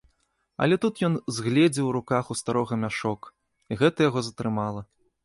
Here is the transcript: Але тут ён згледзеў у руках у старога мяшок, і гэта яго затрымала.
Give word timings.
Але 0.65 0.75
тут 0.85 1.01
ён 1.07 1.13
згледзеў 1.35 1.85
у 1.89 1.91
руках 1.97 2.31
у 2.37 2.37
старога 2.41 2.73
мяшок, 2.85 3.21
і 3.71 3.79
гэта 3.83 3.97
яго 4.09 4.19
затрымала. 4.31 4.81